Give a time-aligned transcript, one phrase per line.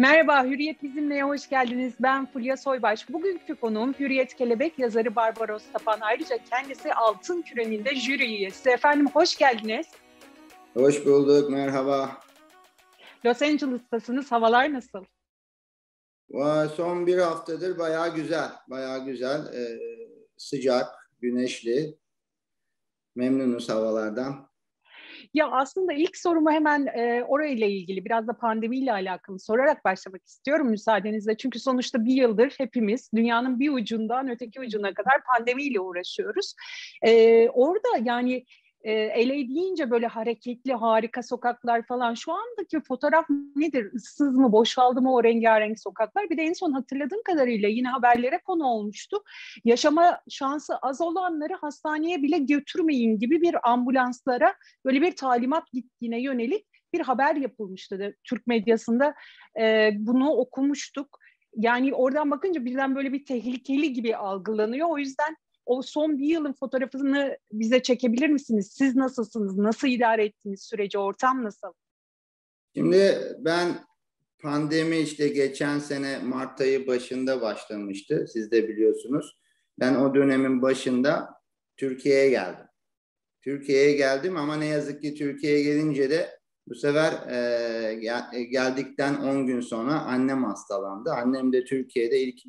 [0.00, 1.94] Merhaba, Hürriyet Bizimle'ye hoş geldiniz.
[2.00, 3.12] Ben Fulya Soybaş.
[3.12, 5.98] Bugünkü konuğum Hürriyet Kelebek yazarı Barbaros Tapan.
[6.00, 8.70] Ayrıca kendisi Altın Küre'nin de jüri üyesi.
[8.70, 9.86] Efendim hoş geldiniz.
[10.74, 12.20] Hoş bulduk, merhaba.
[13.24, 15.04] Los Angeles'tasınız, havalar nasıl?
[16.76, 19.54] Son bir haftadır bayağı güzel, bayağı güzel.
[19.54, 19.78] Ee,
[20.36, 21.98] sıcak, güneşli.
[23.14, 24.49] Memnunuz havalardan.
[25.34, 30.68] Ya aslında ilk sorumu hemen e, orayla ilgili biraz da pandemiyle alakalı sorarak başlamak istiyorum
[30.70, 31.36] müsaadenizle.
[31.36, 36.54] Çünkü sonuçta bir yıldır hepimiz dünyanın bir ucundan öteki ucuna kadar pandemiyle uğraşıyoruz.
[37.02, 38.44] E, orada yani
[38.82, 42.14] e, LA deyince böyle hareketli, harika sokaklar falan.
[42.14, 43.26] Şu andaki fotoğraf
[43.56, 43.92] nedir?
[43.92, 46.30] Issız mı, boşaldı mı o rengarenk sokaklar?
[46.30, 49.22] Bir de en son hatırladığım kadarıyla yine haberlere konu olmuştu.
[49.64, 54.54] Yaşama şansı az olanları hastaneye bile götürmeyin gibi bir ambulanslara
[54.84, 58.16] böyle bir talimat gittiğine yönelik bir haber yapılmıştı.
[58.24, 59.14] Türk medyasında
[59.60, 61.18] e, bunu okumuştuk.
[61.56, 64.88] Yani oradan bakınca birden böyle bir tehlikeli gibi algılanıyor.
[64.90, 65.36] O yüzden
[65.70, 68.72] o son bir yılın fotoğrafını bize çekebilir misiniz?
[68.78, 69.58] Siz nasılsınız?
[69.58, 70.98] Nasıl idare ettiğiniz süreci?
[70.98, 71.72] Ortam nasıl?
[72.76, 73.68] Şimdi ben
[74.42, 78.26] pandemi işte geçen sene Mart ayı başında başlamıştı.
[78.32, 79.38] Siz de biliyorsunuz.
[79.78, 81.28] Ben o dönemin başında
[81.76, 82.66] Türkiye'ye geldim.
[83.42, 87.94] Türkiye'ye geldim ama ne yazık ki Türkiye'ye gelince de bu sefer e,
[88.50, 91.10] geldikten 10 gün sonra annem hastalandı.
[91.10, 92.40] Annem de Türkiye'de ilk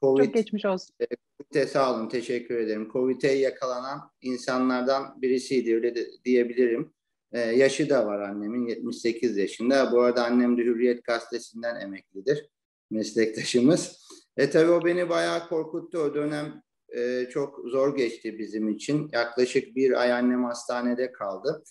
[0.00, 0.94] Covid, Çok geçmiş olsun.
[1.00, 1.06] E,
[1.38, 2.88] COVID'e sağ olun teşekkür ederim.
[2.92, 6.92] COVID'e yakalanan insanlardan birisiydi öyle de, diyebilirim.
[7.32, 9.92] Ee, yaşı da var annemin 78 yaşında.
[9.92, 12.50] Bu arada annem de Hürriyet Gazetesi'nden emeklidir
[12.90, 14.08] meslektaşımız.
[14.36, 15.98] E tabii o beni bayağı korkuttu.
[15.98, 16.62] O dönem
[16.96, 19.08] e, çok zor geçti bizim için.
[19.12, 21.62] Yaklaşık bir ay annem hastanede kaldı.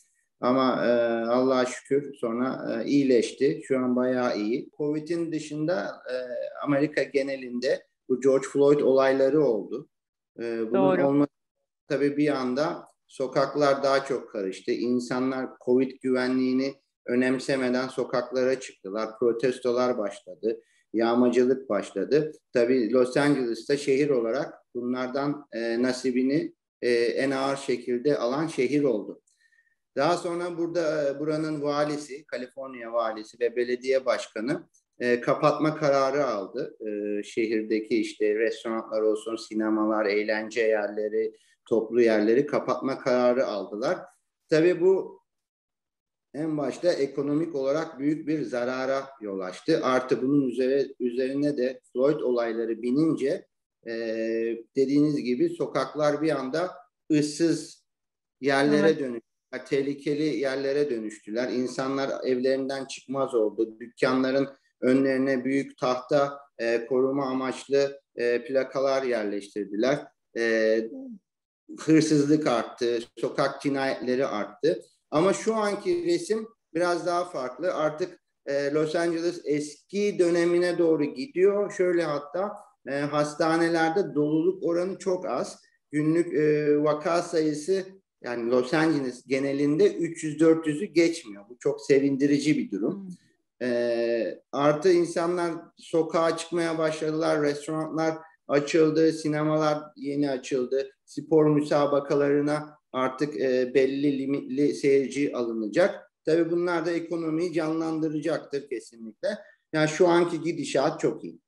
[0.41, 0.89] Ama e,
[1.25, 3.61] Allah'a şükür sonra e, iyileşti.
[3.67, 4.69] Şu an bayağı iyi.
[4.77, 6.15] Covid'in dışında e,
[6.63, 9.89] Amerika genelinde bu George Floyd olayları oldu.
[10.39, 11.07] Ee, bunun Doğru.
[11.07, 11.29] olması
[11.87, 14.71] tabii bir anda sokaklar daha çok karıştı.
[14.71, 16.75] İnsanlar Covid güvenliğini
[17.05, 19.19] önemsemeden sokaklara çıktılar.
[19.19, 20.61] Protestolar başladı.
[20.93, 22.31] Yağmacılık başladı.
[22.53, 29.21] Tabii Los Angeles'ta şehir olarak bunlardan e, nasibini e, en ağır şekilde alan şehir oldu.
[29.95, 34.69] Daha sonra burada e, buranın valisi, Kaliforniya valisi ve belediye başkanı
[34.99, 36.77] e, kapatma kararı aldı.
[36.87, 43.97] E, şehirdeki işte restoranlar olsun, sinemalar, eğlence yerleri, toplu yerleri kapatma kararı aldılar.
[44.49, 45.19] Tabii bu
[46.33, 49.79] en başta ekonomik olarak büyük bir zarara yol açtı.
[49.83, 53.45] Artı bunun üzerine, üzerine de Floyd olayları binince
[53.87, 53.93] e,
[54.75, 56.71] dediğiniz gibi sokaklar bir anda
[57.11, 57.85] ıssız
[58.41, 58.99] yerlere evet.
[58.99, 59.65] dönüştüler.
[59.69, 61.49] Tehlikeli yerlere dönüştüler.
[61.49, 63.79] İnsanlar evlerinden çıkmaz oldu.
[63.79, 64.49] Dükkanların
[64.81, 69.99] önlerine büyük tahta e, koruma amaçlı e, plakalar yerleştirdiler.
[70.37, 70.79] E,
[71.79, 74.81] hırsızlık arttı, sokak cinayetleri arttı.
[75.11, 77.73] Ama şu anki resim biraz daha farklı.
[77.73, 81.71] Artık e, Los Angeles eski dönemine doğru gidiyor.
[81.71, 82.55] Şöyle hatta
[82.87, 85.61] e, hastanelerde doluluk oranı çok az.
[85.91, 87.85] Günlük e, vaka sayısı
[88.23, 91.49] yani Los Angeles genelinde 300-400'ü geçmiyor.
[91.49, 92.93] Bu çok sevindirici bir durum.
[92.93, 93.28] Hmm.
[93.61, 103.73] E, artı insanlar sokağa çıkmaya başladılar, restoranlar açıldı, sinemalar yeni açıldı, spor müsabakalarına artık e,
[103.73, 106.11] belli limitli seyirci alınacak.
[106.25, 109.27] Tabii bunlar da ekonomiyi canlandıracaktır kesinlikle.
[109.73, 111.39] Yani şu anki gidişat çok iyi.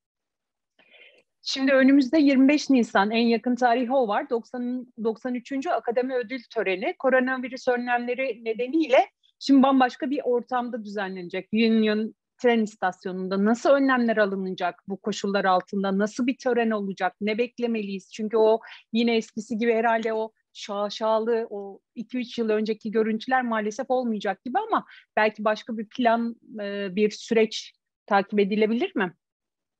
[1.43, 4.29] Şimdi önümüzde 25 Nisan en yakın tarihi o var.
[4.29, 5.67] 90, 93.
[5.67, 6.95] Akademi Ödül Töreni.
[6.99, 8.97] Koronavirüs önlemleri nedeniyle
[9.43, 11.49] Şimdi bambaşka bir ortamda düzenlenecek.
[11.53, 15.97] Union tren istasyonunda nasıl önlemler alınacak bu koşullar altında?
[15.97, 17.15] Nasıl bir tören olacak?
[17.21, 18.11] Ne beklemeliyiz?
[18.11, 18.59] Çünkü o
[18.93, 24.85] yine eskisi gibi herhalde o şaşalı o 2-3 yıl önceki görüntüler maalesef olmayacak gibi ama
[25.17, 27.73] belki başka bir plan, e, bir süreç
[28.05, 29.13] takip edilebilir mi?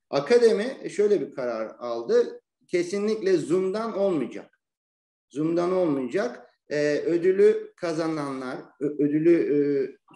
[0.10, 2.42] Akademi şöyle bir karar aldı.
[2.68, 4.60] Kesinlikle Zoom'dan olmayacak.
[5.30, 9.60] Zoom'dan olmayacak e, ödülü kazananlar, ödülü e,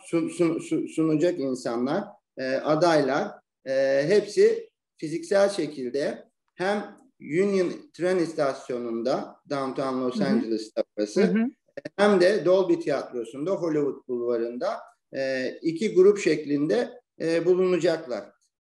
[0.09, 2.03] sun, sun, sunacak insanlar,
[2.37, 3.31] e, adaylar
[3.65, 6.25] e, hepsi fiziksel şekilde
[6.55, 11.49] hem Union tren istasyonunda downtown Los Angeles tarafı
[11.97, 14.79] hem de Dolby Tiyatrosu'nda Hollywood Bulvarı'nda
[15.13, 16.89] e, iki grup şeklinde
[17.21, 18.23] e, bulunacaklar.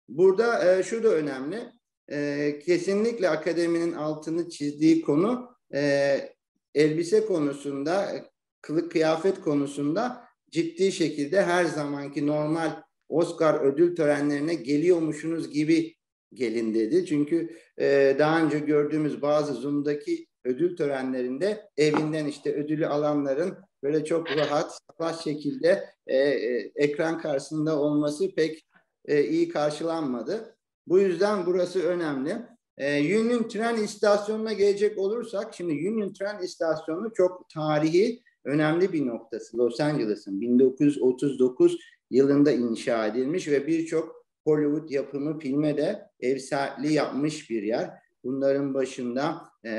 [0.08, 1.58] Burada e, şu da önemli.
[2.10, 6.18] E, kesinlikle akademinin altını çizdiği konu e,
[6.74, 8.24] elbise konusunda,
[8.60, 15.94] kılık kıyafet konusunda ciddi şekilde her zamanki normal Oscar ödül törenlerine geliyormuşsunuz gibi
[16.32, 17.06] gelin dedi.
[17.06, 17.50] Çünkü
[17.80, 24.78] e, daha önce gördüğümüz bazı Zoom'daki ödül törenlerinde evinden işte ödülü alanların böyle çok rahat,
[25.00, 28.66] rahat şekilde e, e, ekran karşısında olması pek
[29.04, 30.56] e, iyi karşılanmadı.
[30.86, 32.36] Bu yüzden burası önemli.
[32.78, 39.58] E, Union Tren İstasyonu'na gelecek olursak, şimdi Union Tren İstasyonu çok tarihi, önemli bir noktası.
[39.58, 41.78] Los Angeles'ın 1939
[42.10, 47.90] yılında inşa edilmiş ve birçok Hollywood yapımı filme de ev sahipliği yapmış bir yer.
[48.24, 49.70] Bunların başında e,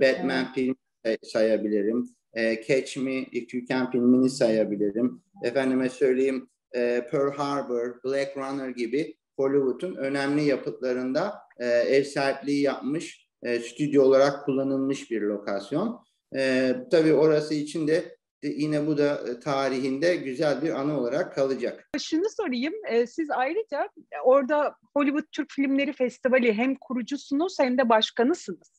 [0.00, 0.54] Batman evet.
[0.54, 0.76] filmi
[1.22, 2.08] sayabilirim.
[2.32, 5.22] E, Catch Me If You Can filmini sayabilirim.
[5.44, 13.28] Efendime söyleyeyim e, Pearl Harbor, Black Runner gibi Hollywood'un önemli yapıtlarında e, ev sahipliği yapmış,
[13.42, 16.04] e, stüdyo olarak kullanılmış bir lokasyon.
[16.36, 21.90] E, tabii orası için de yine bu da e, tarihinde güzel bir anı olarak kalacak.
[22.00, 23.88] Şunu sorayım, e, siz ayrıca
[24.24, 28.75] orada Hollywood Türk Filmleri Festivali hem kurucusunuz hem de başkanısınız.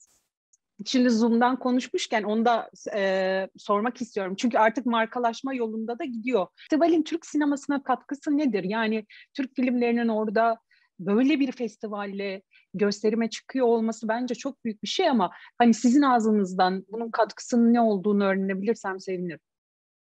[0.85, 4.35] Şimdi Zoom'dan konuşmuşken onu da e, sormak istiyorum.
[4.35, 6.47] Çünkü artık markalaşma yolunda da gidiyor.
[6.55, 8.63] Festivalin Türk sinemasına katkısı nedir?
[8.63, 10.57] Yani Türk filmlerinin orada
[10.99, 12.41] böyle bir festivalle
[12.73, 17.81] gösterime çıkıyor olması bence çok büyük bir şey ama hani sizin ağzınızdan bunun katkısının ne
[17.81, 19.39] olduğunu öğrenebilirsem sevinirim.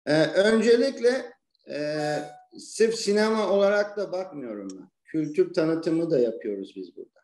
[0.07, 1.33] Ee, öncelikle
[1.71, 2.19] e,
[2.59, 4.89] sırf sinema olarak da bakmıyorum ben.
[5.05, 7.21] Kültür tanıtımı da yapıyoruz biz burada.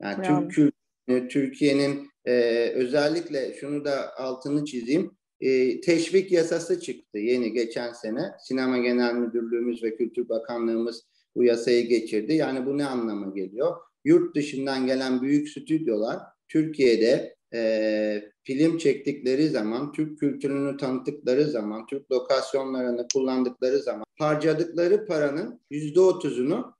[0.00, 0.48] Yani Bravo.
[0.48, 0.74] Türk
[1.08, 2.32] kültürü, Türkiye'nin e,
[2.74, 5.10] özellikle şunu da altını çizeyim.
[5.40, 8.20] E, teşvik yasası çıktı yeni geçen sene.
[8.40, 11.06] Sinema Genel Müdürlüğümüz ve Kültür Bakanlığımız
[11.36, 12.34] bu yasayı geçirdi.
[12.34, 13.76] Yani bu ne anlama geliyor?
[14.04, 16.18] Yurt dışından gelen büyük stüdyolar
[16.48, 25.60] Türkiye'de e, film çektikleri zaman, Türk kültürünü tanıttıkları zaman, Türk lokasyonlarını kullandıkları zaman harcadıkları paranın
[25.70, 26.76] yüzde otuzunu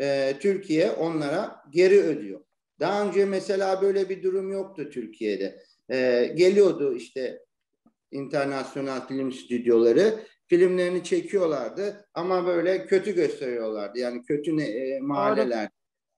[0.00, 2.40] e, Türkiye onlara geri ödüyor.
[2.80, 5.62] Daha önce mesela böyle bir durum yoktu Türkiye'de.
[5.90, 7.44] E, geliyordu işte
[8.10, 13.98] internasyonel film stüdyoları filmlerini çekiyorlardı ama böyle kötü gösteriyorlardı.
[13.98, 15.68] Yani kötü ne, e, mahalleler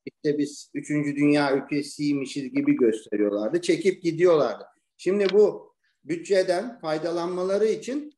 [0.06, 3.60] işte biz üçüncü dünya ülkesiymişiz gibi gösteriyorlardı.
[3.60, 4.64] Çekip gidiyorlardı.
[4.96, 5.74] Şimdi bu
[6.04, 8.14] bütçeden faydalanmaları için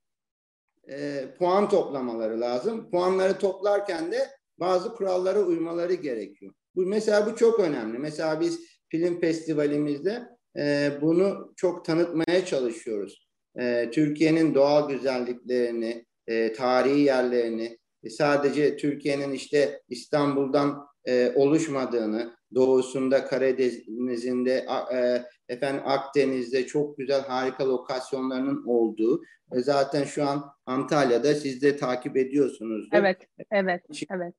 [0.91, 2.91] e, puan toplamaları lazım.
[2.91, 6.55] Puanları toplarken de bazı kurallara uymaları gerekiyor.
[6.77, 7.99] Bu mesela bu çok önemli.
[7.99, 10.23] Mesela biz film festivalimizde
[10.57, 13.29] e, bunu çok tanıtmaya çalışıyoruz.
[13.59, 23.25] E, Türkiye'nin doğal güzelliklerini, e, tarihi yerlerini, e, sadece Türkiye'nin işte İstanbul'dan e, oluşmadığını, doğusunda
[23.25, 29.23] Karadeniz'inde, e, efendim Akdeniz'de çok güzel harika lokasyonlarının olduğu
[29.53, 32.89] e, zaten şu an Antalya'da siz de takip ediyorsunuz.
[32.93, 33.19] Evet,
[33.51, 34.33] evet, evet.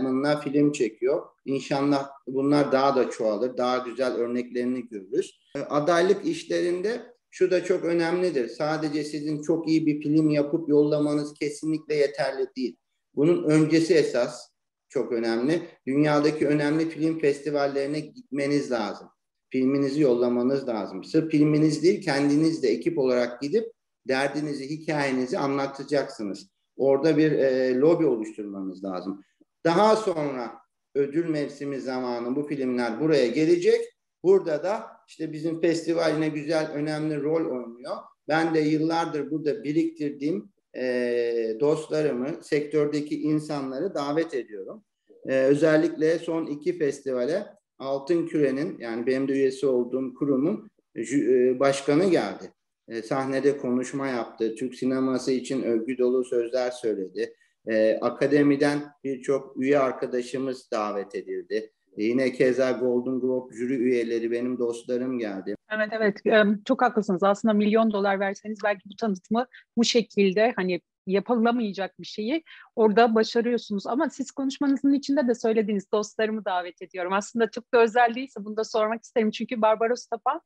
[0.00, 1.22] Bunlar film çekiyor.
[1.44, 5.40] İnşallah bunlar daha da çoğalır, daha güzel örneklerini görürüz.
[5.56, 8.48] E, adaylık işlerinde şu da çok önemlidir.
[8.48, 12.76] Sadece sizin çok iyi bir film yapıp yollamanız kesinlikle yeterli değil.
[13.14, 14.55] Bunun öncesi esas
[14.88, 15.62] çok önemli.
[15.86, 19.08] Dünyadaki önemli film festivallerine gitmeniz lazım.
[19.50, 21.04] Filminizi yollamanız lazım.
[21.04, 23.72] Sırf filminiz değil kendiniz de ekip olarak gidip
[24.08, 26.48] derdinizi, hikayenizi anlatacaksınız.
[26.76, 29.24] Orada bir e, lobi oluşturmanız lazım.
[29.64, 30.58] Daha sonra
[30.94, 33.80] ödül mevsimi zamanı bu filmler buraya gelecek.
[34.22, 37.96] Burada da işte bizim festivaline güzel, önemli rol oynuyor.
[38.28, 44.84] Ben de yıllardır burada biriktirdiğim e, dostlarımı, sektördeki insanları davet ediyorum.
[45.28, 47.46] E, özellikle son iki festivale
[47.78, 52.52] Altın Küre'nin yani benim de üyesi olduğum kurumun e, başkanı geldi.
[52.88, 54.54] E, sahnede konuşma yaptı.
[54.54, 57.34] Türk sineması için övgü dolu sözler söyledi.
[57.66, 61.72] E, akademiden birçok üye arkadaşımız davet edildi.
[61.96, 65.56] E, yine keza Golden Globe jüri üyeleri benim dostlarım geldi.
[65.70, 67.22] Evet evet çok haklısınız.
[67.22, 72.42] Aslında milyon dolar verseniz belki bu tanıtımı bu şekilde hani yapılamayacak bir şeyi
[72.76, 73.86] orada başarıyorsunuz.
[73.86, 77.12] Ama siz konuşmanızın içinde de söylediğiniz dostlarımı davet ediyorum.
[77.12, 79.30] Aslında çok da özel değilse bunu da sormak isterim.
[79.30, 80.40] Çünkü Barbaros Tapan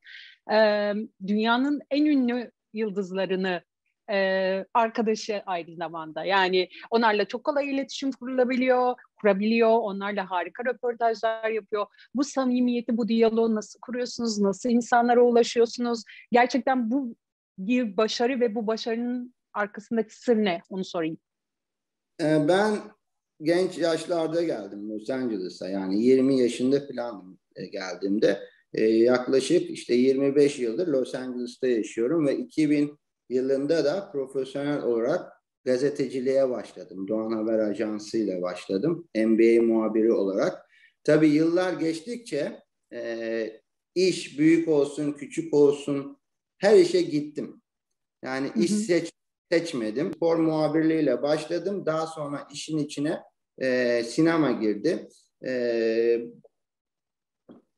[0.52, 0.57] e,
[1.26, 3.62] dünyanın en ünlü yıldızlarını
[4.10, 6.24] e, arkadaşı aynı zamanda.
[6.24, 9.70] Yani onlarla çok kolay iletişim kurulabiliyor, kurabiliyor.
[9.70, 11.86] Onlarla harika röportajlar yapıyor.
[12.14, 14.40] Bu samimiyeti, bu diyaloğu nasıl kuruyorsunuz?
[14.40, 16.04] Nasıl insanlara ulaşıyorsunuz?
[16.32, 17.16] Gerçekten bu
[17.58, 20.62] bir başarı ve bu başarının arkasındaki sır ne?
[20.70, 21.18] Onu sorayım.
[22.20, 22.76] Ben
[23.42, 25.68] genç yaşlarda geldim Los Angeles'a.
[25.68, 27.38] Yani 20 yaşında falan
[27.72, 28.40] geldiğimde
[28.88, 32.98] yaklaşık işte 25 yıldır Los Angeles'ta yaşıyorum ve 2000
[33.30, 35.32] yılında da profesyonel olarak
[35.64, 37.08] gazeteciliğe başladım.
[37.08, 39.08] Doğan Haber Ajansı ile başladım.
[39.14, 40.66] NBA muhabiri olarak.
[41.04, 43.60] Tabii yıllar geçtikçe e,
[43.94, 46.18] iş büyük olsun, küçük olsun
[46.58, 47.62] her işe gittim.
[48.25, 48.62] Yani hı hı.
[48.62, 49.12] iş seç,
[49.52, 50.12] seçmedim.
[50.14, 51.87] Spor muhabirliğiyle başladım.
[51.87, 53.20] Daha sonra işin içine
[53.58, 55.08] e, sinema girdi.
[55.46, 56.20] E,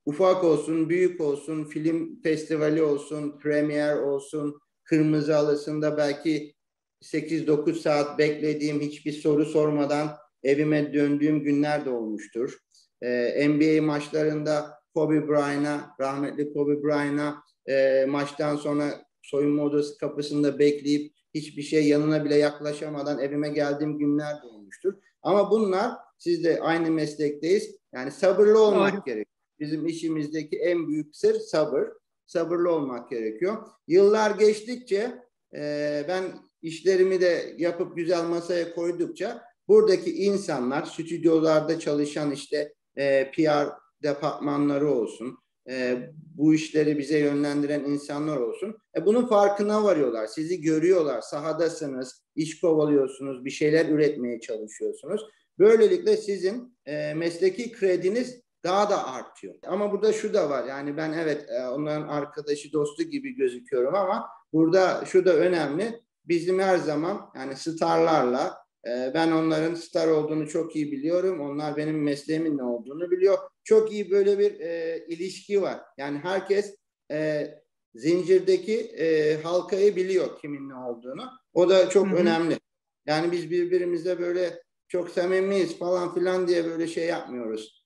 [0.06, 4.60] ufak olsun, büyük olsun, film festivali olsun, premier olsun,
[4.92, 6.54] Kırmızı Halısı'nda belki
[7.02, 12.58] 8-9 saat beklediğim hiçbir soru sormadan evime döndüğüm günler de olmuştur.
[13.02, 21.14] Ee, NBA maçlarında Kobe Bryant'a, rahmetli Kobe Bryant'a e, maçtan sonra soyunma odası kapısında bekleyip
[21.34, 24.94] hiçbir şey yanına bile yaklaşamadan evime geldiğim günler de olmuştur.
[25.22, 27.76] Ama bunlar siz de aynı meslekteyiz.
[27.94, 29.04] Yani sabırlı olmak Doğru.
[29.04, 29.36] gerekiyor.
[29.60, 31.88] Bizim işimizdeki en büyük sır sabır.
[32.26, 33.56] Sabırlı olmak gerekiyor.
[33.86, 35.22] Yıllar geçtikçe
[35.54, 36.24] e, ben
[36.62, 43.68] işlerimi de yapıp güzel masaya koydukça buradaki insanlar stüdyolarda çalışan işte e, PR
[44.02, 45.38] departmanları olsun,
[45.68, 48.76] e, bu işleri bize yönlendiren insanlar olsun.
[48.96, 50.26] E, bunun farkına varıyorlar.
[50.26, 51.20] Sizi görüyorlar.
[51.20, 55.22] Sahadasınız, iş kovalıyorsunuz, bir şeyler üretmeye çalışıyorsunuz.
[55.58, 59.54] Böylelikle sizin e, mesleki krediniz daha da artıyor.
[59.66, 60.64] Ama burada şu da var.
[60.64, 66.00] Yani ben evet e, onların arkadaşı, dostu gibi gözüküyorum ama burada şu da önemli.
[66.24, 71.40] Bizim her zaman yani starlarla e, ben onların star olduğunu çok iyi biliyorum.
[71.40, 73.38] Onlar benim mesleğimin ne olduğunu biliyor.
[73.64, 75.80] Çok iyi böyle bir e, ilişki var.
[75.98, 76.76] Yani herkes
[77.10, 77.48] e,
[77.94, 81.30] zincirdeki e, halkayı biliyor kimin ne olduğunu.
[81.54, 82.16] O da çok Hı-hı.
[82.16, 82.58] önemli.
[83.06, 87.81] Yani biz birbirimizle böyle çok samimiyiz falan filan diye böyle şey yapmıyoruz.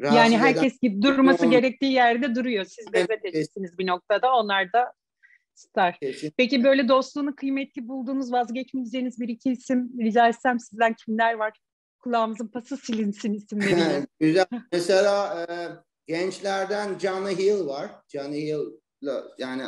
[0.00, 1.02] Rahatsız yani herkes eden...
[1.02, 2.64] durması gerektiği yerde duruyor.
[2.64, 4.34] Siz gazetecisiniz bir noktada.
[4.34, 4.92] Onlar da
[5.54, 5.98] star.
[5.98, 6.32] Kesin.
[6.36, 11.58] Peki böyle dostluğunu kıymetli bulduğunuz, vazgeçmeyeceğiniz bir iki isim rica etsem sizden kimler var?
[11.98, 14.06] Kulağımızın pası silinsin isimleriyle.
[14.20, 14.46] Güzel.
[14.72, 15.54] Mesela e,
[16.06, 17.90] gençlerden Johnny Hill var.
[18.08, 18.66] Johnny Hill
[19.38, 19.62] yani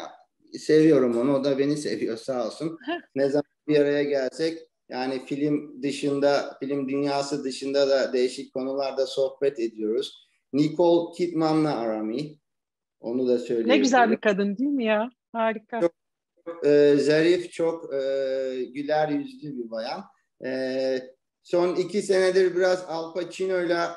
[0.58, 1.36] seviyorum onu.
[1.36, 2.78] O da beni seviyor sağ olsun.
[3.14, 4.58] ne zaman bir araya gelsek
[4.92, 10.28] yani film dışında, film dünyası dışında da değişik konularda sohbet ediyoruz.
[10.52, 12.38] Nicole Kidman'la arami.
[13.00, 13.68] Onu da söyleyeyim.
[13.68, 15.10] Ne güzel bir kadın değil mi ya?
[15.32, 15.80] Harika.
[15.80, 15.92] Çok
[16.66, 17.98] e, zarif, çok e,
[18.74, 20.04] güler yüzlü bir bayan.
[20.44, 20.98] E,
[21.42, 23.96] son iki senedir biraz Al Pacino'yla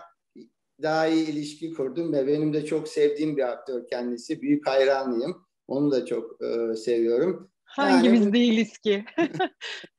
[0.81, 4.41] daha iyi ilişki kurdum ve benim de çok sevdiğim bir aktör kendisi.
[4.41, 5.45] Büyük hayranlıyım.
[5.67, 7.51] Onu da çok e, seviyorum.
[7.63, 9.05] Hangimiz yani, değiliz ki?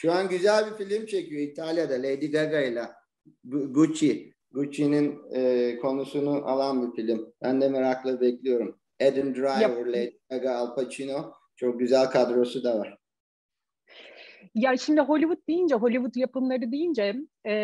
[0.00, 2.82] Şu an güzel bir film çekiyor İtalya'da Lady Gaga ile
[3.44, 4.34] Gucci.
[4.50, 7.34] Gucci'nin e, konusunu alan bir film.
[7.42, 8.78] Ben de merakla bekliyorum.
[9.02, 9.86] Adam Driver, Yap.
[9.86, 11.32] Lady Gaga, Al Pacino.
[11.56, 12.98] Çok güzel kadrosu da var.
[14.54, 17.54] Ya şimdi Hollywood deyince, Hollywood yapımları deyince e,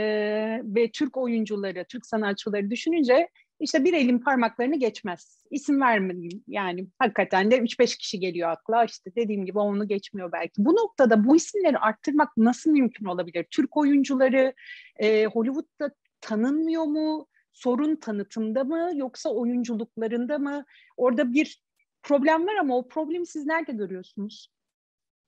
[0.65, 3.29] ve Türk oyuncuları, Türk sanatçıları düşününce
[3.61, 5.45] işte bir elin parmaklarını geçmez.
[5.51, 10.53] İsim vermeyeyim yani hakikaten de 3-5 kişi geliyor akla işte dediğim gibi onu geçmiyor belki.
[10.59, 13.47] Bu noktada bu isimleri arttırmak nasıl mümkün olabilir?
[13.51, 14.55] Türk oyuncuları
[14.97, 17.29] e, Hollywood'da tanınmıyor mu?
[17.53, 20.65] Sorun tanıtımda mı yoksa oyunculuklarında mı?
[20.97, 21.63] Orada bir
[22.03, 24.49] problem var ama o problemi siz nerede görüyorsunuz?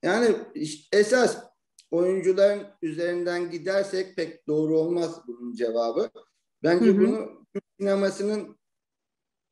[0.02, 0.36] Yani
[0.92, 1.44] esas
[1.90, 6.10] oyuncuların üzerinden gidersek pek doğru olmaz bunun cevabı.
[6.62, 7.00] Bence hı hı.
[7.00, 7.46] bunu
[7.80, 8.58] sinemasının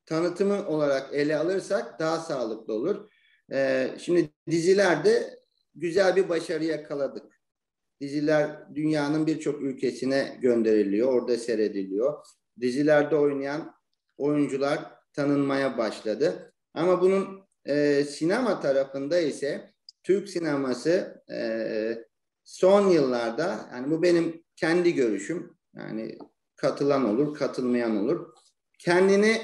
[0.07, 3.11] tanıtımı olarak ele alırsak daha sağlıklı olur.
[3.53, 5.39] Ee, şimdi dizilerde
[5.75, 7.41] güzel bir başarı yakaladık.
[8.01, 12.27] Diziler dünyanın birçok ülkesine gönderiliyor, orada seyrediliyor.
[12.61, 13.75] Dizilerde oynayan
[14.17, 16.55] oyuncular tanınmaya başladı.
[16.75, 22.05] Ama bunun e, sinema tarafında ise Türk sineması e,
[22.45, 26.19] son yıllarda, yani bu benim kendi görüşüm, yani
[26.57, 28.33] katılan olur, katılmayan olur.
[28.79, 29.43] Kendini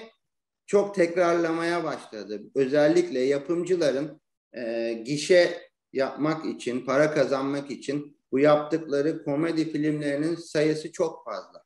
[0.67, 2.43] çok tekrarlamaya başladı.
[2.55, 4.21] Özellikle yapımcıların
[4.57, 11.64] e, gişe yapmak için, para kazanmak için bu yaptıkları komedi filmlerinin sayısı çok fazla.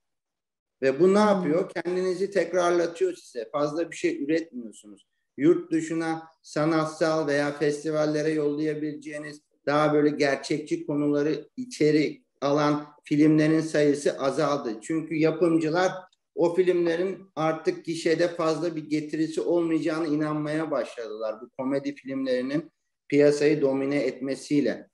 [0.83, 1.27] Ve bu ne hmm.
[1.27, 1.71] yapıyor?
[1.71, 3.49] Kendinizi tekrarlatıyor size.
[3.53, 5.07] Fazla bir şey üretmiyorsunuz.
[5.37, 14.81] Yurt dışına sanatsal veya festivallere yollayabileceğiniz daha böyle gerçekçi konuları içeri alan filmlerin sayısı azaldı.
[14.83, 15.93] Çünkü yapımcılar
[16.35, 21.41] o filmlerin artık gişede fazla bir getirisi olmayacağını inanmaya başladılar.
[21.41, 22.73] Bu komedi filmlerinin
[23.09, 24.89] piyasayı domine etmesiyle.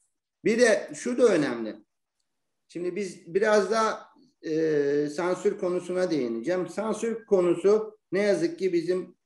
[0.44, 1.76] Bir de şu da önemli.
[2.68, 4.10] Şimdi biz biraz daha
[4.42, 6.68] e, sansür konusuna değineceğim.
[6.68, 9.16] Sansür konusu ne yazık ki bizim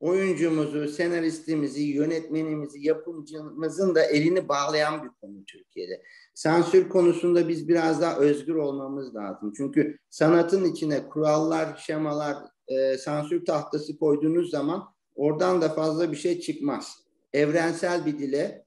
[0.00, 6.02] oyuncumuzu, senaristimizi, yönetmenimizi, yapımcımızın da elini bağlayan bir konu Türkiye'de.
[6.34, 9.52] Sansür konusunda biz biraz daha özgür olmamız lazım.
[9.56, 12.36] Çünkü sanatın içine kurallar, şemalar,
[12.68, 16.98] e, sansür tahtası koyduğunuz zaman oradan da fazla bir şey çıkmaz.
[17.32, 18.66] Evrensel bir dile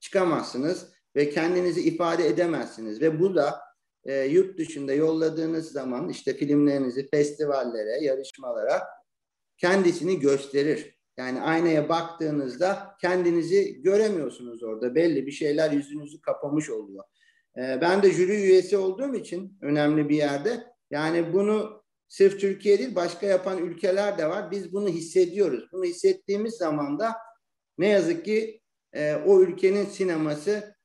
[0.00, 3.60] çıkamazsınız ve kendinizi ifade edemezsiniz ve bu da
[4.04, 8.82] e, yurt dışında yolladığınız zaman işte filmlerinizi festivallere, yarışmalara
[9.58, 10.96] kendisini gösterir.
[11.16, 14.94] Yani aynaya baktığınızda kendinizi göremiyorsunuz orada.
[14.94, 17.04] Belli bir şeyler yüzünüzü kapamış oluyor.
[17.56, 22.94] E, ben de jüri üyesi olduğum için önemli bir yerde yani bunu sırf Türkiye değil
[22.94, 24.50] başka yapan ülkeler de var.
[24.50, 25.68] Biz bunu hissediyoruz.
[25.72, 27.12] Bunu hissettiğimiz zaman da
[27.78, 28.60] ne yazık ki
[28.92, 30.76] e, o ülkenin sineması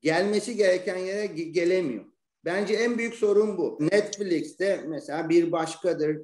[0.00, 2.04] gelmesi gereken yere gelemiyor.
[2.44, 3.78] Bence en büyük sorun bu.
[3.80, 6.18] Netflix'te mesela Bir Başkadır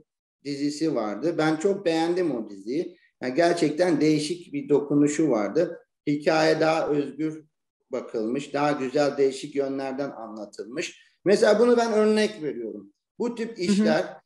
[0.44, 1.34] dizisi vardı.
[1.38, 2.96] Ben çok beğendim o diziyi.
[3.22, 5.86] Yani gerçekten değişik bir dokunuşu vardı.
[6.06, 7.44] Hikaye daha özgür
[7.92, 11.10] bakılmış, daha güzel değişik yönlerden anlatılmış.
[11.24, 12.92] Mesela bunu ben örnek veriyorum.
[13.18, 14.20] Bu tip işler hı hı.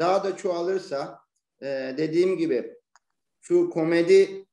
[0.00, 1.20] daha da çoğalırsa
[1.62, 2.74] e, dediğim gibi
[3.40, 4.46] şu komedi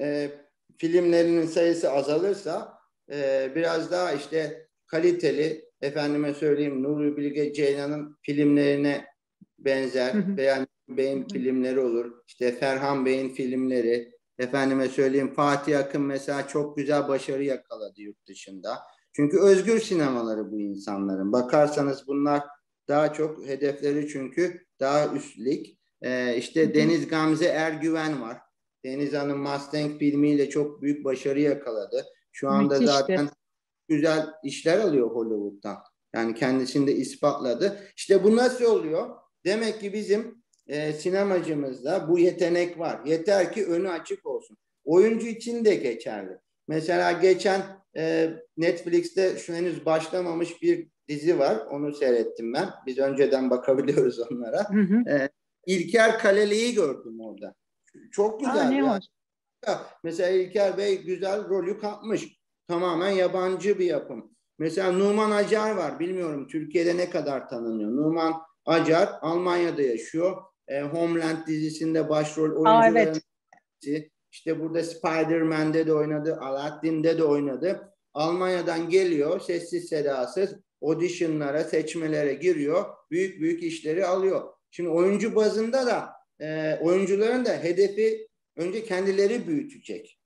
[0.00, 0.30] e,
[0.78, 2.78] filmlerinin sayısı azalırsa
[3.12, 9.11] e, biraz daha işte kaliteli efendime söyleyeyim Nuri Bilge Ceylan'ın filmlerine
[9.64, 12.12] benzer veya Bey'in filmleri olur.
[12.28, 18.78] İşte Ferhan Bey'in filmleri efendime söyleyeyim Fatih Akın mesela çok güzel başarı yakaladı yurt dışında.
[19.12, 21.32] Çünkü özgür sinemaları bu insanların.
[21.32, 22.42] Bakarsanız bunlar
[22.88, 25.66] daha çok hedefleri çünkü daha üstlük.
[26.02, 28.38] Ee, işte Deniz Gamze Ergüven var.
[28.84, 32.04] Deniz Hanım Mustang filmiyle çok büyük başarı yakaladı.
[32.32, 32.92] Şu anda Müthişti.
[32.92, 33.28] zaten
[33.88, 35.76] güzel işler alıyor Hollywood'dan.
[36.14, 37.80] Yani kendisini de ispatladı.
[37.96, 39.21] İşte bu nasıl oluyor?
[39.44, 43.00] Demek ki bizim e, sinemacımızda bu yetenek var.
[43.04, 44.56] Yeter ki önü açık olsun.
[44.84, 46.38] Oyuncu için de geçerli.
[46.68, 47.62] Mesela geçen
[47.96, 51.66] e, Netflix'te şu henüz başlamamış bir dizi var.
[51.70, 52.68] Onu seyrettim ben.
[52.86, 54.70] Biz önceden bakabiliyoruz onlara.
[54.70, 55.10] Hı hı.
[55.10, 55.28] E,
[55.66, 57.54] İlker Kaleli'yi gördüm orada.
[58.10, 58.68] Çok güzel.
[58.68, 59.00] Aa, ne.
[60.04, 62.42] Mesela İlker Bey güzel rolü kapmış.
[62.68, 64.32] Tamamen yabancı bir yapım.
[64.58, 66.00] Mesela Numan Acar var.
[66.00, 67.90] Bilmiyorum Türkiye'de ne kadar tanınıyor.
[67.90, 68.34] Numan
[68.66, 70.42] Acar Almanya'da yaşıyor.
[70.68, 73.22] E, Homeland dizisinde başrol oyuncuların evet.
[74.32, 77.94] İşte burada Spider-Man'de de oynadı, Aladdin'de de oynadı.
[78.14, 82.84] Almanya'dan geliyor, sessiz sedasız auditionlara, seçmelere giriyor.
[83.10, 84.52] Büyük büyük işleri alıyor.
[84.70, 90.18] Şimdi oyuncu bazında da e, oyuncuların da hedefi önce kendileri büyütecek.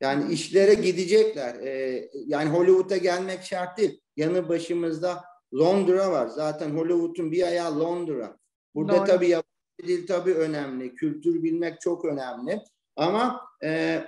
[0.00, 1.54] Yani işlere gidecekler.
[1.54, 4.00] E, yani Hollywood'a gelmek şart değil.
[4.16, 5.24] Yanı başımızda
[5.56, 6.26] Londra var.
[6.26, 8.36] Zaten Hollywood'un bir ayağı Londra.
[8.74, 9.04] Burada Doğru.
[9.04, 9.46] tabii yabancı
[9.86, 10.94] dil tabii önemli.
[10.94, 12.60] Kültür bilmek çok önemli.
[12.96, 14.00] Ama e,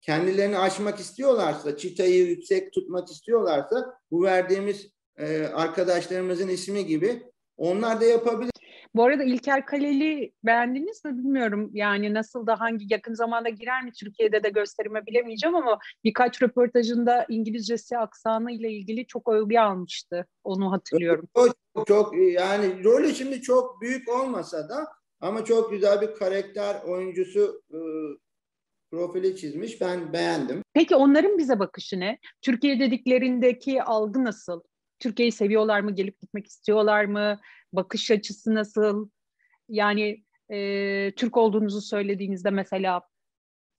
[0.00, 7.22] kendilerini aşmak istiyorlarsa, çıtayı yüksek tutmak istiyorlarsa bu verdiğimiz e, arkadaşlarımızın ismi gibi
[7.56, 8.51] onlar da yapabilir.
[8.94, 11.70] Bu arada İlker Kaleli beğendiniz mi bilmiyorum.
[11.72, 17.26] Yani nasıl da hangi yakın zamanda girer mi Türkiye'de de gösterime bilemeyeceğim ama birkaç röportajında
[17.28, 20.26] İngilizcesi aksanı ile ilgili çok övgü almıştı.
[20.44, 21.28] Onu hatırlıyorum.
[21.36, 24.86] Çok, çok yani rolü şimdi çok büyük olmasa da
[25.20, 27.78] ama çok güzel bir karakter oyuncusu e,
[28.90, 29.80] profili çizmiş.
[29.80, 30.62] Ben beğendim.
[30.74, 32.18] Peki onların bize bakışı ne?
[32.42, 34.60] Türkiye dediklerindeki algı nasıl?
[35.02, 35.94] Türkiye'yi seviyorlar mı?
[35.94, 37.40] Gelip gitmek istiyorlar mı?
[37.72, 39.08] Bakış açısı nasıl?
[39.68, 43.02] Yani e, Türk olduğunuzu söylediğinizde mesela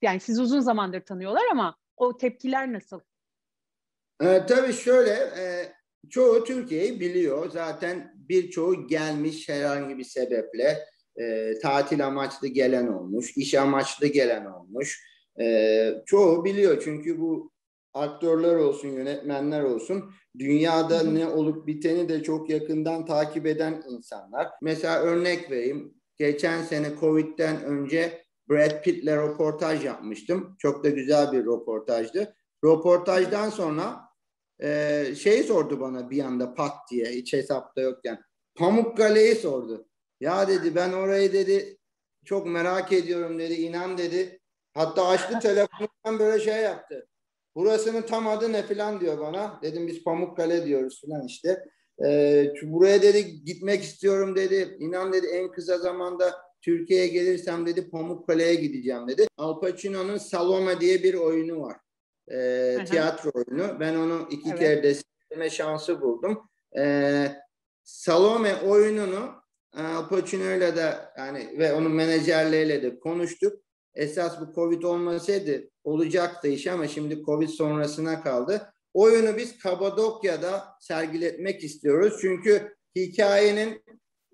[0.02, 3.00] yani siz uzun zamandır tanıyorlar ama o tepkiler nasıl?
[4.22, 5.74] E, tabii şöyle e,
[6.10, 7.50] çoğu Türkiye'yi biliyor.
[7.50, 10.80] Zaten birçoğu gelmiş herhangi bir sebeple
[11.16, 15.04] e, tatil amaçlı gelen olmuş, iş amaçlı gelen olmuş.
[15.42, 17.52] E, çoğu biliyor çünkü bu
[17.94, 24.48] aktörler olsun, yönetmenler olsun dünyada ne olup biteni de çok yakından takip eden insanlar.
[24.62, 25.93] Mesela örnek vereyim.
[26.17, 30.56] Geçen sene Covid'den önce Brad Pitt'le röportaj yapmıştım.
[30.60, 32.36] Çok da güzel bir röportajdı.
[32.65, 34.02] Röportajdan sonra
[34.62, 38.19] e, şey sordu bana bir anda pat diye hiç hesapta yokken.
[38.56, 39.88] Pamukkale'yi sordu.
[40.19, 41.78] Ya dedi ben orayı dedi
[42.26, 43.54] çok merak ediyorum dedi.
[43.54, 44.39] inan dedi.
[44.74, 47.08] Hatta açtı telefonundan böyle şey yaptı.
[47.56, 49.60] Burasının tam adı ne falan diyor bana.
[49.62, 51.63] Dedim biz Pamukkale diyoruz falan işte.
[52.06, 54.78] Ee, buraya dedi gitmek istiyorum dedi.
[54.80, 59.28] İnan dedi en kısa zamanda Türkiye'ye gelirsem dedi Pamukkale'ye gideceğim dedi.
[59.38, 61.78] Al Pacino'nun Salome diye bir oyunu var.
[62.32, 63.80] Ee, tiyatro oyunu.
[63.80, 64.60] Ben onu iki evet.
[64.60, 64.84] kere
[65.39, 66.50] de şansı buldum.
[66.78, 67.32] Ee,
[67.84, 73.63] Salome oyununu Al Pacino'yla da yani ve onun menajerleriyle de konuştuk.
[73.96, 78.74] Esas bu Covid olmasaydı olacaktı iş ama şimdi Covid sonrasına kaldı.
[78.94, 82.18] Oyunu biz Kapadokya'da sergiletmek istiyoruz.
[82.22, 83.84] Çünkü hikayenin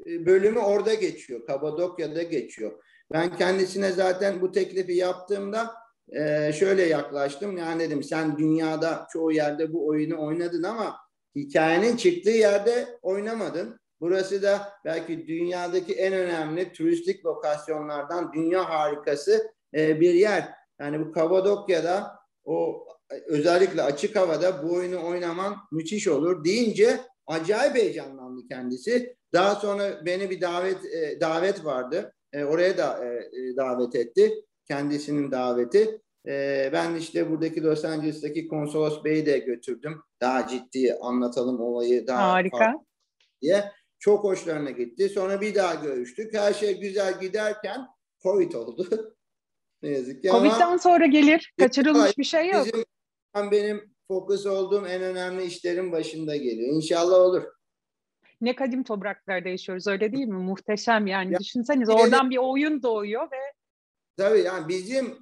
[0.05, 1.45] e, bölümü orada geçiyor.
[1.45, 2.83] Kapadokya'da geçiyor.
[3.13, 5.73] Ben kendisine zaten bu teklifi yaptığımda
[6.11, 7.57] e, şöyle yaklaştım.
[7.57, 10.97] Yani dedim sen dünyada çoğu yerde bu oyunu oynadın ama
[11.35, 13.79] hikayenin çıktığı yerde oynamadın.
[14.01, 20.49] Burası da belki dünyadaki en önemli turistik lokasyonlardan dünya harikası e, bir yer.
[20.79, 22.87] Yani bu Kapadokya'da o
[23.27, 29.15] özellikle açık havada bu oyunu oynaman müthiş olur deyince acayip heyecanlandı kendisi.
[29.33, 32.13] Daha sonra beni bir davet e, davet vardı.
[32.33, 34.33] E, oraya da e, e davet etti.
[34.67, 36.01] Kendisinin daveti.
[36.27, 40.01] E, ben işte buradaki Los Angeles'taki konsolos beyi de götürdüm.
[40.21, 42.73] Daha ciddi anlatalım olayı daha Harika.
[43.41, 43.71] diye.
[43.99, 45.09] Çok hoşlarına gitti.
[45.09, 46.33] Sonra bir daha görüştük.
[46.33, 47.87] Her şey güzel giderken
[48.23, 48.87] Covid oldu.
[49.81, 50.29] ne yazık ki.
[50.29, 51.53] Covid'den ama, sonra gelir.
[51.59, 52.65] Kaçırılmış bir şey yok.
[52.65, 56.75] Bizim, benim fokus olduğum en önemli işlerin başında geliyor.
[56.75, 57.43] İnşallah olur.
[58.41, 60.37] Ne kadim topraklarda yaşıyoruz öyle değil mi?
[60.37, 61.33] Muhteşem yani.
[61.33, 63.53] Ya, Düşünseniz oradan bir oyun doğuyor ve
[64.17, 65.17] Tabii yani bizim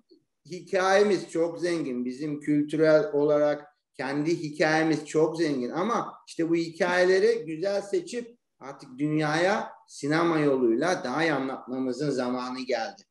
[0.45, 2.05] hikayemiz çok zengin.
[2.05, 9.73] Bizim kültürel olarak kendi hikayemiz çok zengin ama işte bu hikayeleri güzel seçip artık dünyaya
[9.87, 13.01] sinema yoluyla daha iyi anlatmamızın zamanı geldi.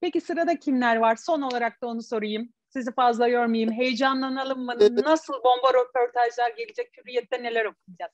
[0.00, 1.16] Peki sırada kimler var?
[1.16, 2.52] Son olarak da onu sorayım.
[2.68, 3.72] Sizi fazla yormayayım.
[3.72, 4.74] Heyecanlanalım mı?
[5.04, 6.98] Nasıl bomba röportajlar gelecek?
[6.98, 8.12] Hürriyette neler okuyacağız?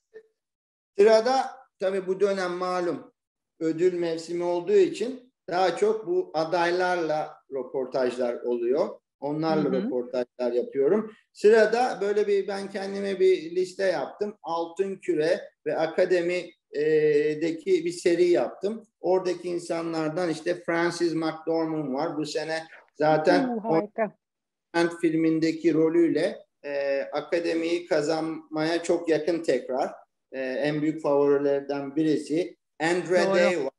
[0.97, 3.13] Sırada tabii bu dönem malum
[3.59, 8.99] ödül mevsimi olduğu için daha çok bu adaylarla röportajlar oluyor.
[9.21, 9.71] Onlarla hı hı.
[9.71, 11.13] röportajlar yapıyorum.
[11.33, 14.37] Sırada böyle bir ben kendime bir liste yaptım.
[14.43, 18.83] Altın Küre ve Akademi'deki bir seri yaptım.
[18.99, 22.17] Oradaki insanlardan işte Francis McDormand var.
[22.17, 22.63] Bu sene
[22.95, 29.91] zaten uh, filmindeki rolüyle e, akademiyi kazanmaya çok yakın tekrar.
[30.31, 32.57] E, en büyük favorilerden birisi.
[32.79, 33.25] Andre.
[33.25, 33.71] Day var.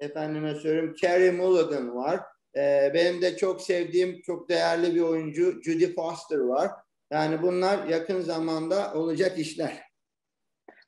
[0.00, 2.20] Efendime söyleyeyim Carey Mulligan var.
[2.56, 6.70] E, benim de çok sevdiğim, çok değerli bir oyuncu Judy Foster var.
[7.12, 9.82] Yani bunlar yakın zamanda olacak işler.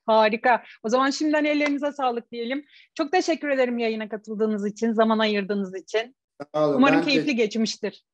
[0.07, 0.63] Harika.
[0.83, 2.65] O zaman şimdiden ellerinize sağlık diyelim.
[2.95, 6.17] Çok teşekkür ederim yayına katıldığınız için, zaman ayırdığınız için.
[6.55, 6.77] Sağ olun.
[6.77, 8.05] Umarım ben keyifli geçmiştir.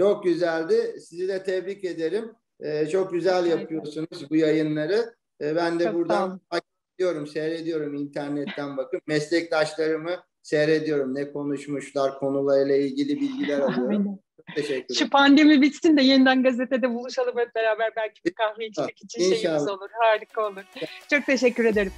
[0.00, 1.00] Çok güzeldi.
[1.00, 2.32] Sizi de tebrik ederim.
[2.60, 5.14] Ee, çok güzel yapıyorsunuz bu yayınları.
[5.40, 6.40] Ee, ben de çok buradan
[6.98, 9.00] diyorum, seyrediyorum internetten bakın.
[9.06, 10.16] Meslektaşlarımı
[10.48, 11.14] seyrediyorum.
[11.14, 14.18] Ne konuşmuşlar, konularla ilgili bilgiler alıyorum.
[14.54, 14.94] teşekkür ederim.
[14.98, 17.90] Şu pandemi bitsin de yeniden gazetede buluşalım hep beraber.
[17.96, 19.40] Belki bir kahve içmek için İnşallah.
[19.42, 19.88] şeyimiz olur.
[20.02, 20.62] Harika olur.
[21.10, 21.92] Çok teşekkür ederim.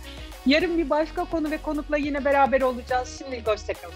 [0.46, 3.16] Yarın bir başka konu ve konukla yine beraber olacağız.
[3.18, 3.94] Şimdi hoşçakalın.